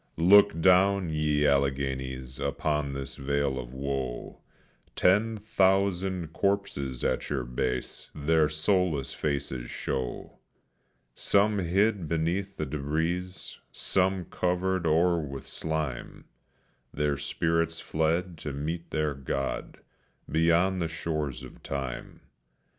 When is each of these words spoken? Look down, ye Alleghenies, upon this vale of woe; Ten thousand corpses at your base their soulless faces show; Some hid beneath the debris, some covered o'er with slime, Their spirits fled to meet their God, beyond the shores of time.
Look 0.17 0.59
down, 0.61 1.11
ye 1.11 1.45
Alleghenies, 1.45 2.39
upon 2.39 2.93
this 2.95 3.17
vale 3.17 3.59
of 3.59 3.71
woe; 3.71 4.39
Ten 4.95 5.37
thousand 5.37 6.33
corpses 6.33 7.03
at 7.03 7.29
your 7.29 7.43
base 7.43 8.09
their 8.15 8.49
soulless 8.49 9.13
faces 9.13 9.69
show; 9.69 10.39
Some 11.13 11.59
hid 11.59 12.07
beneath 12.07 12.57
the 12.57 12.65
debris, 12.65 13.31
some 13.71 14.25
covered 14.25 14.87
o'er 14.87 15.19
with 15.21 15.45
slime, 15.45 16.25
Their 16.91 17.15
spirits 17.15 17.79
fled 17.79 18.39
to 18.39 18.53
meet 18.53 18.89
their 18.89 19.13
God, 19.13 19.81
beyond 20.27 20.81
the 20.81 20.87
shores 20.87 21.43
of 21.43 21.61
time. 21.61 22.21